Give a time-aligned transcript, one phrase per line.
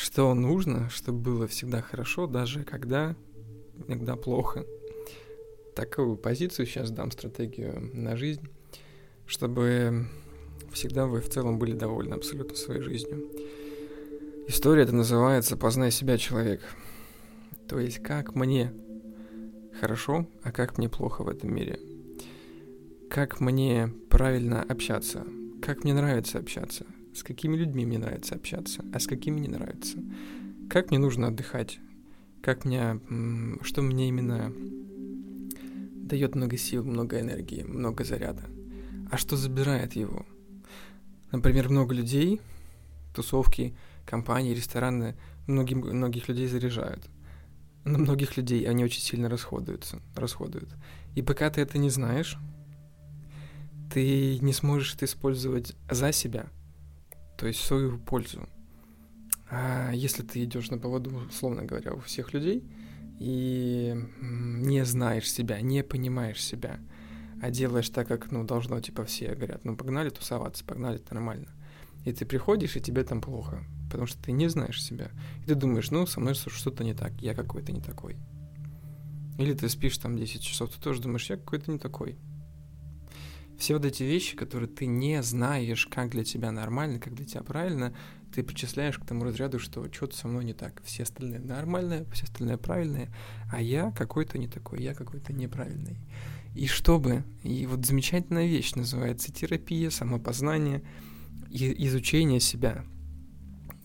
[0.00, 3.16] что нужно, чтобы было всегда хорошо, даже когда
[3.86, 4.64] иногда плохо.
[5.74, 8.48] Такую позицию сейчас дам, стратегию на жизнь,
[9.26, 10.06] чтобы
[10.72, 13.30] всегда вы в целом были довольны абсолютно своей жизнью.
[14.48, 16.62] История это называется «Познай себя, человек».
[17.68, 18.72] То есть, как мне
[19.80, 21.78] хорошо, а как мне плохо в этом мире.
[23.08, 25.26] Как мне правильно общаться,
[25.62, 29.98] как мне нравится общаться, с какими людьми мне нравится общаться, а с какими не нравится.
[30.68, 31.80] Как мне нужно отдыхать,
[32.42, 33.00] как мне,
[33.62, 34.52] что мне именно
[35.96, 38.44] дает много сил, много энергии, много заряда,
[39.10, 40.24] а что забирает его.
[41.32, 42.40] Например, много людей,
[43.14, 47.08] тусовки, компании, рестораны многим, многих людей заряжают.
[47.84, 50.68] Но многих людей они очень сильно расходуются, расходуют.
[51.14, 52.36] И пока ты это не знаешь,
[53.92, 56.46] ты не сможешь это использовать за себя,
[57.40, 58.46] то есть в свою пользу.
[59.50, 62.62] А если ты идешь на поводу, условно говоря, у всех людей
[63.18, 66.78] и не знаешь себя, не понимаешь себя,
[67.40, 71.48] а делаешь так, как, ну, должно, типа, все говорят, ну, погнали тусоваться, погнали, это нормально.
[72.04, 75.10] И ты приходишь, и тебе там плохо, потому что ты не знаешь себя.
[75.42, 78.16] И ты думаешь, ну, со мной что-то не так, я какой-то не такой.
[79.38, 82.18] Или ты спишь там 10 часов, ты тоже думаешь, я какой-то не такой.
[83.60, 87.42] Все вот эти вещи, которые ты не знаешь, как для тебя нормально, как для тебя
[87.42, 87.94] правильно,
[88.34, 90.80] ты причисляешь к тому разряду, что что-то со мной не так.
[90.82, 93.14] Все остальные нормальные, все остальные правильные,
[93.52, 95.98] а я какой-то не такой, я какой-то неправильный.
[96.54, 100.82] И чтобы, и вот замечательная вещь называется терапия, самопознание,
[101.50, 102.86] и изучение себя.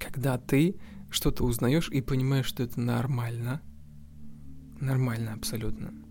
[0.00, 3.62] Когда ты что-то узнаешь и понимаешь, что это нормально,
[4.80, 5.94] нормально абсолютно–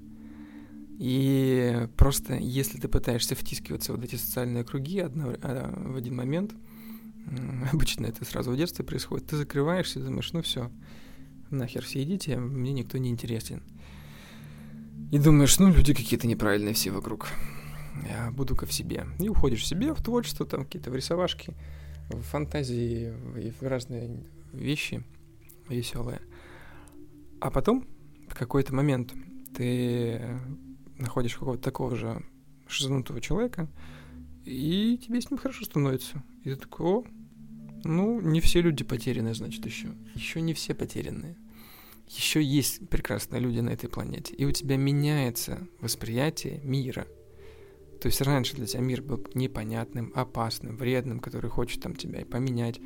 [0.99, 6.51] и просто если ты пытаешься втискиваться в эти социальные круги одно, а, в один момент,
[7.71, 10.69] обычно это сразу в детстве происходит, ты закрываешься и думаешь, ну все,
[11.51, 13.63] нахер все идите, мне никто не интересен.
[15.09, 17.29] И думаешь, ну люди какие-то неправильные все вокруг.
[18.33, 19.07] Буду-ка в себе.
[19.19, 21.53] И уходишь в себе, в творчество, там какие-то в рисовашки,
[22.09, 23.13] в фантазии,
[23.61, 25.01] в разные вещи
[25.69, 26.19] веселые.
[27.39, 27.87] А потом,
[28.27, 29.13] в какой-то момент,
[29.55, 30.37] ты
[30.99, 32.23] находишь какого-то такого же
[32.67, 33.67] шизанутого человека,
[34.45, 36.23] и тебе с ним хорошо становится.
[36.43, 37.03] И ты такой, о,
[37.83, 39.89] ну, не все люди потеряны, значит, еще.
[40.15, 41.35] Еще не все потерянные.
[42.07, 44.33] Еще есть прекрасные люди на этой планете.
[44.35, 47.07] И у тебя меняется восприятие мира.
[48.01, 52.25] То есть раньше для тебя мир был непонятным, опасным, вредным, который хочет там тебя и
[52.25, 52.79] поменять,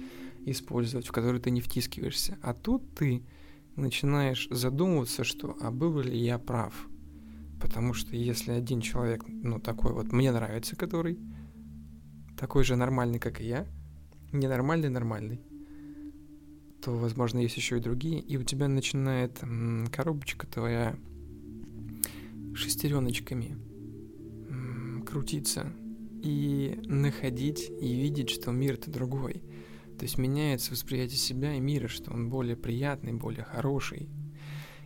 [0.45, 2.37] использовать, в который ты не втискиваешься.
[2.41, 3.23] А тут ты
[3.75, 6.73] начинаешь задумываться, что а был ли я прав–
[7.63, 11.17] Потому что если один человек, ну, такой вот, мне нравится, который
[12.37, 13.65] такой же нормальный, как и я,
[14.33, 15.39] ненормальный, нормальный,
[16.83, 19.41] то, возможно, есть еще и другие, и у тебя начинает
[19.93, 20.97] коробочка твоя
[22.53, 23.57] шестереночками
[25.05, 25.71] крутиться
[26.21, 29.41] и находить и видеть, что мир-то другой.
[29.97, 34.09] То есть меняется восприятие себя и мира, что он более приятный, более хороший,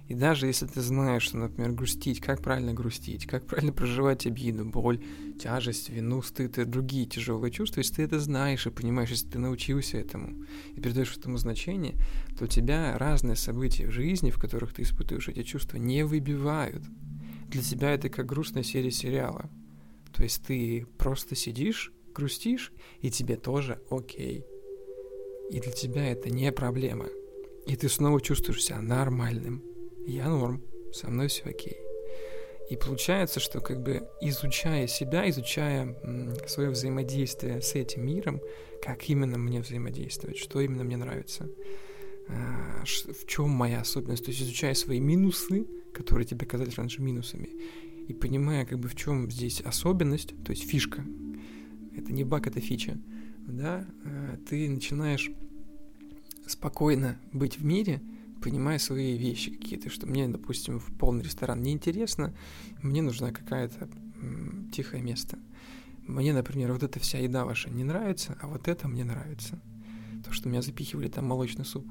[0.07, 4.63] и даже если ты знаешь, что, например, грустить, как правильно грустить, как правильно проживать обиду,
[4.63, 5.03] боль,
[5.38, 9.38] тяжесть, вину, стыд и другие тяжелые чувства, если ты это знаешь и понимаешь, если ты
[9.38, 11.96] научился этому и передаешь этому значение,
[12.38, 16.84] то у тебя разные события в жизни, в которых ты испытываешь эти чувства, не выбивают.
[17.50, 19.50] Для тебя это как грустная серия сериала.
[20.13, 24.46] То есть ты просто сидишь, грустишь, и тебе тоже окей.
[25.51, 27.07] И для тебя это не проблема.
[27.66, 29.63] И ты снова чувствуешь себя нормальным
[30.07, 30.63] я норм,
[30.94, 31.78] со мной все окей.
[32.69, 35.95] И получается, что как бы изучая себя, изучая
[36.47, 38.41] свое взаимодействие с этим миром,
[38.81, 41.50] как именно мне взаимодействовать, что именно мне нравится,
[42.28, 47.50] а, в чем моя особенность, то есть изучая свои минусы, которые тебе казались раньше минусами,
[48.07, 51.06] и понимая, как бы в чем здесь особенность, то есть фишка,
[51.96, 52.97] это не баг, это фича,
[53.47, 55.31] да, а, ты начинаешь
[56.46, 58.02] спокойно быть в мире,
[58.41, 62.34] понимаю свои вещи какие-то, что мне, допустим, в полный ресторан неинтересно,
[62.81, 63.89] мне нужна какая-то
[64.72, 65.37] тихое место.
[66.05, 69.61] Мне, например, вот эта вся еда ваша не нравится, а вот это мне нравится.
[70.25, 71.85] То, что меня запихивали там молочный суп,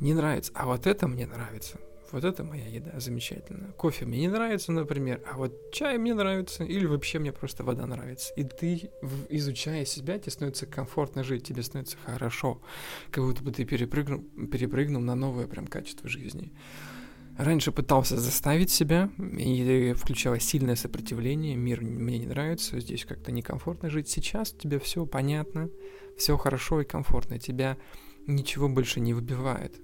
[0.00, 1.78] не нравится, а вот это мне нравится.
[2.12, 3.72] Вот это моя еда замечательная.
[3.72, 7.86] Кофе мне не нравится, например, а вот чай мне нравится, или вообще мне просто вода
[7.86, 8.32] нравится.
[8.34, 8.90] И ты,
[9.30, 12.60] изучая себя, тебе становится комфортно жить, тебе становится хорошо,
[13.10, 14.20] как будто бы ты перепрыгнул,
[14.52, 16.52] перепрыгнул на новое прям качество жизни.
[17.38, 23.88] Раньше пытался заставить себя, и включалось сильное сопротивление, мир мне не нравится, здесь как-то некомфортно
[23.88, 24.10] жить.
[24.10, 25.70] Сейчас тебе все понятно,
[26.18, 27.78] все хорошо и комфортно, тебя
[28.26, 29.80] ничего больше не выбивает.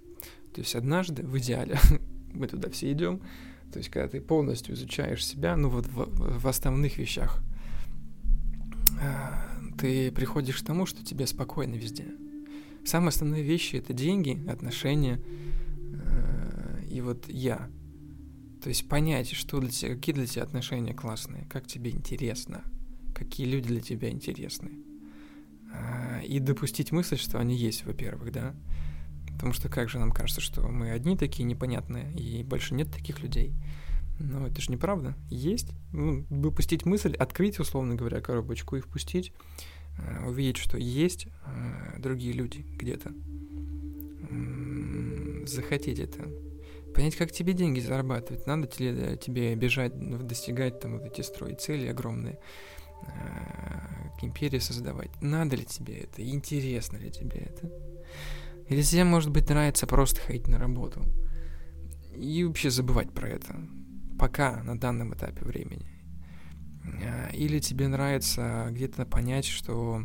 [0.55, 1.79] То есть однажды, в идеале,
[2.39, 3.21] мы туда все идем,
[3.73, 7.43] то есть когда ты полностью изучаешь себя, ну вот в, в основных вещах,
[9.01, 12.07] а, ты приходишь к тому, что тебе спокойно везде.
[12.85, 15.21] Самые основные вещи— это деньги, отношения
[15.93, 17.69] э, и вот я.
[18.63, 22.63] То есть понять, что для тебя, какие для тебя отношения классные, как тебе интересно,
[23.15, 24.71] какие люди для тебя интересны.
[25.73, 28.55] Э, и допустить мысль, что они есть, во-первых, да.
[29.39, 33.23] Потому что как же нам кажется, что мы одни такие непонятные, и больше нет таких
[33.23, 33.55] людей.
[34.19, 35.15] Но это же неправда.
[35.31, 35.71] Есть.
[35.93, 39.33] Ну, выпустить мысль, открыть, условно говоря, коробочку и впустить,
[39.97, 43.13] э, увидеть, что есть э, другие люди где-то.
[45.47, 46.29] Захотеть это.
[46.93, 48.45] Понять, как тебе деньги зарабатывать.
[48.45, 49.93] Надо тебе, тебе бежать,
[50.27, 52.41] достигать там вот эти строить цели огромные,
[53.07, 53.09] э,
[54.21, 55.11] империи создавать.
[55.21, 56.29] Надо ли тебе это?
[56.29, 57.71] Интересно ли тебе это?
[58.69, 61.03] Или тебе, может быть, нравится просто ходить на работу
[62.15, 63.57] и вообще забывать про это,
[64.19, 65.87] пока на данном этапе времени.
[67.05, 70.05] А, или тебе нравится где-то понять, что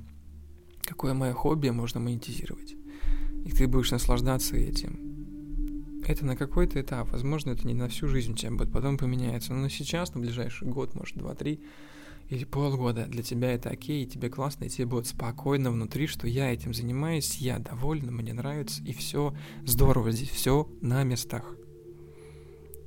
[0.84, 2.76] какое мое хобби можно монетизировать,
[3.46, 6.02] и ты будешь наслаждаться этим.
[6.06, 9.54] Это на какой-то этап, возможно, это не на всю жизнь у тебя будет, потом поменяется,
[9.54, 11.64] но сейчас, на ближайший год, может, два-три,
[12.34, 16.28] или полгода для тебя это окей, и тебе классно, и тебе будет спокойно внутри, что
[16.28, 19.36] я этим занимаюсь, я довольна, мне нравится, и все
[19.66, 21.56] здорово здесь, все на местах.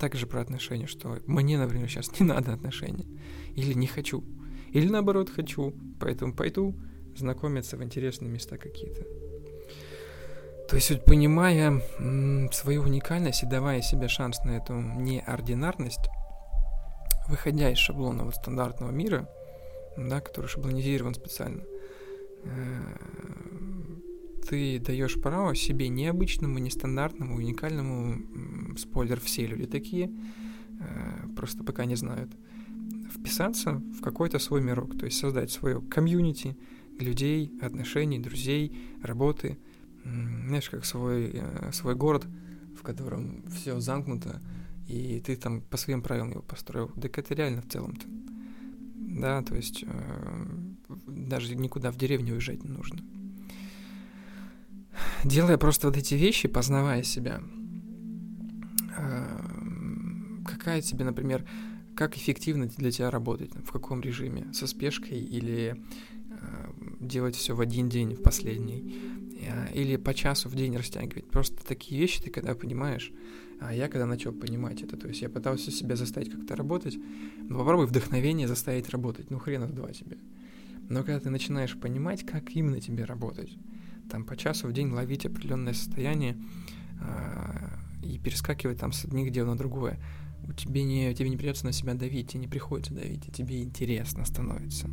[0.01, 3.07] Также про отношения, что мне, например, сейчас не надо отношений,
[3.55, 4.25] или не хочу,
[4.73, 6.77] или наоборот хочу, поэтому пойду
[7.17, 9.03] знакомиться в интересные места какие-то.
[10.69, 11.81] То есть, вот, понимая
[12.51, 16.11] свою уникальность и давая себе шанс на эту неординарность,
[17.29, 19.29] выходя из шаблонного стандартного мира,
[19.97, 21.63] да, который шаблонизирован специально,
[22.45, 22.97] э,
[24.49, 30.11] ты даешь право себе необычному, нестандартному, уникальному, спойлер, все люди такие,
[30.81, 32.31] э, просто пока не знают,
[33.13, 36.57] вписаться в какой-то свой мирок, то есть создать свое комьюнити
[36.99, 39.59] людей, отношений, друзей, работы,
[40.05, 42.27] знаешь, как свой, э, свой город,
[42.79, 44.41] в котором все замкнуто,
[44.87, 46.89] и ты там по своим правилам его построил.
[46.89, 48.07] Так это реально в целом-то.
[49.17, 50.47] Да, то есть э,
[51.07, 53.01] даже никуда в деревню уезжать не нужно.
[55.25, 57.41] Делая просто вот эти вещи, познавая себя,
[58.99, 59.39] э,
[60.45, 61.47] какая тебе, например,
[61.95, 65.83] как эффективно для тебя работать, в каком режиме, со спешкой или
[67.07, 68.95] делать все в один день, в последний,
[69.41, 71.29] э, или по часу в день растягивать.
[71.29, 73.13] Просто такие вещи ты когда понимаешь,
[73.61, 76.97] а я когда начал понимать это, то есть я пытался себя заставить как-то работать,
[77.49, 80.19] ну попробуй вдохновение заставить работать, ну хрена два тебе.
[80.89, 83.57] Но когда ты начинаешь понимать, как именно тебе работать,
[84.11, 86.37] там по часу в день ловить определенное состояние
[87.01, 89.99] э, и перескакивать там с одних дел на другое,
[90.49, 93.63] у тебе не, тебе не придется на себя давить, тебе не приходится давить, и тебе
[93.63, 94.89] интересно становится.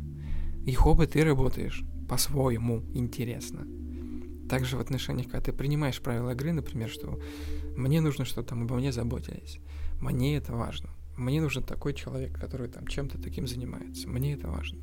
[0.66, 3.66] И хобби ты работаешь по-своему интересно.
[4.48, 7.18] Также в отношениях, когда ты принимаешь правила игры, например, что
[7.76, 9.58] мне нужно, чтобы там обо мне заботились.
[10.00, 10.90] Мне это важно.
[11.16, 14.08] Мне нужен такой человек, который там чем-то таким занимается.
[14.08, 14.80] Мне это важно.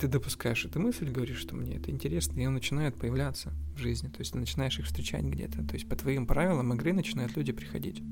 [0.00, 4.08] Ты допускаешь эту мысль, говоришь, что мне это интересно, и он начинает появляться в жизни.
[4.08, 5.66] То есть ты начинаешь их встречать где-то.
[5.66, 8.02] То есть по твоим правилам игры начинают люди приходить.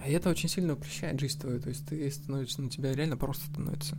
[0.00, 1.60] А это очень сильно упрощает жизнь твою.
[1.60, 3.98] То есть ты становишься, ну, тебя реально просто становится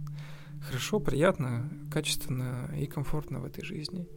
[0.61, 4.07] хорошо, приятно, качественно и комфортно в этой жизни.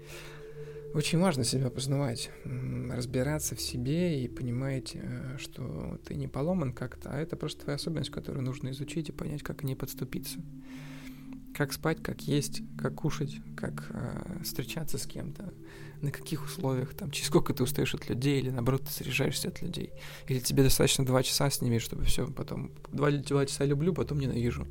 [0.95, 7.11] Очень важно себя познавать, разбираться в себе и понимать, э, что ты не поломан как-то,
[7.11, 10.39] а это просто твоя особенность, которую нужно изучить и понять, как к ней подступиться.
[11.55, 15.53] Как спать, как есть, как кушать, как э, встречаться с кем-то,
[16.01, 19.63] на каких условиях, там, через сколько ты устаешь от людей, или наоборот, ты заряжаешься от
[19.63, 19.93] людей.
[20.29, 22.73] Или тебе достаточно два часа с ними, чтобы все потом...
[22.91, 24.67] Два, два часа люблю, потом ненавижу.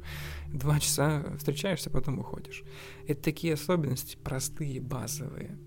[0.52, 2.64] Два часа встречаешься, потом уходишь.
[3.08, 5.58] Это такие особенности простые, базовые,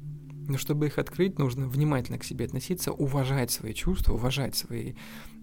[0.46, 4.94] но чтобы их открыть, нужно внимательно к себе относиться, уважать свои чувства, уважать свои,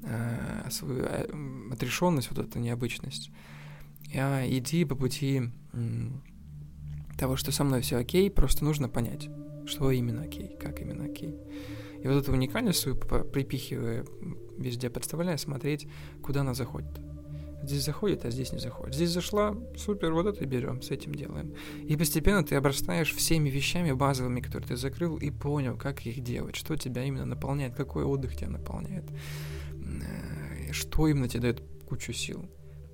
[0.04, 1.28] э, свою э,
[1.72, 3.32] отрешенность, вот эту необычность.
[4.16, 5.44] А идти по пути
[7.18, 9.30] того, что со мной все окей, просто нужно понять,
[9.66, 11.36] что именно окей, как именно окей.
[12.04, 14.06] И вот эту уникальность свою припихивая
[14.58, 15.88] везде, представляя, смотреть,
[16.24, 17.00] куда она заходит.
[17.64, 18.96] Здесь заходит, а здесь не заходит.
[18.96, 21.54] Здесь зашла, супер, вот это берем, с этим делаем.
[21.88, 26.56] И постепенно ты обрастаешь всеми вещами базовыми, которые ты закрыл, и понял, как их делать,
[26.56, 29.06] что тебя именно наполняет, какой отдых тебя наполняет,
[29.74, 32.50] э, что именно тебе дает кучу сил.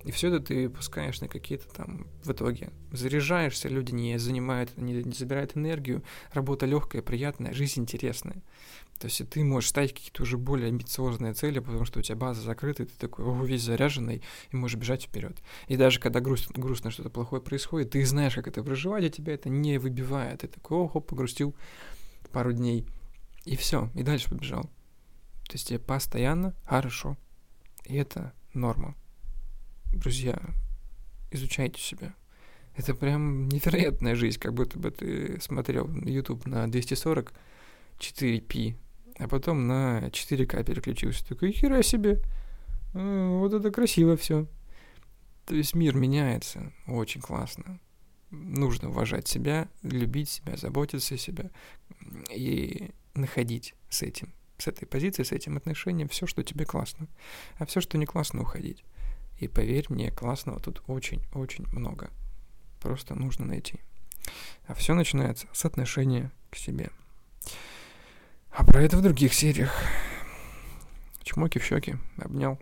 [0.08, 2.70] И все это ты пускаешь на какие-то там в итоге.
[2.92, 8.42] Заряжаешься, люди не занимают, не, не забирают энергию, работа легкая, приятная, жизнь интересная.
[8.98, 12.40] То есть ты можешь ставить какие-то уже более амбициозные цели, потому что у тебя база
[12.40, 15.36] закрыта, и ты такой о, весь заряженный, и можешь бежать вперед.
[15.66, 19.34] И даже когда грустно, грустно что-то плохое происходит, ты знаешь, как это проживать, и тебя
[19.34, 20.40] это не выбивает.
[20.40, 21.54] Ты такой, о, хоп, погрустил
[22.32, 22.86] пару дней,
[23.44, 24.62] и все, и дальше побежал.
[24.62, 27.18] То есть тебе постоянно хорошо.
[27.84, 28.94] И это норма.
[29.92, 30.38] Друзья,
[31.30, 32.14] изучайте себя.
[32.76, 37.32] Это прям невероятная жизнь, как будто бы ты смотрел YouTube на 240
[37.98, 38.76] 4p,
[39.18, 41.26] а потом на 4К переключился.
[41.26, 42.22] Такой, хера себе,
[42.94, 44.46] а, вот это красиво все.
[45.46, 47.80] То есть мир меняется, очень классно.
[48.30, 51.50] Нужно уважать себя, любить себя, заботиться о себе
[52.30, 57.08] и находить с этим, с этой позиции, с этим отношением все, что тебе классно.
[57.56, 58.84] А все, что не классно, уходить.
[59.38, 62.10] И поверь мне, классного тут очень-очень много.
[62.80, 63.80] Просто нужно найти.
[64.66, 66.90] А все начинается с отношения к себе.
[68.50, 69.72] А про это в других сериях.
[71.22, 71.96] Чмоки в щеки.
[72.18, 72.58] Обнял.